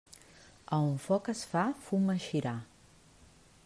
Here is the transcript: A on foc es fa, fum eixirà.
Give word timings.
A 0.75 0.77
on 0.87 0.95
foc 1.05 1.29
es 1.35 1.45
fa, 1.53 1.67
fum 1.87 2.11
eixirà. 2.17 2.59